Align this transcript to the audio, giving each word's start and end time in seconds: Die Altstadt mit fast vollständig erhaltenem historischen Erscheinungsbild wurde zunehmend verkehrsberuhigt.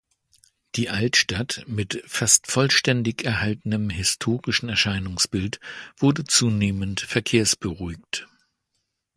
Die 0.73 0.89
Altstadt 0.89 1.63
mit 1.67 2.01
fast 2.07 2.47
vollständig 2.47 3.23
erhaltenem 3.23 3.91
historischen 3.91 4.67
Erscheinungsbild 4.67 5.59
wurde 5.95 6.23
zunehmend 6.23 7.01
verkehrsberuhigt. 7.01 8.27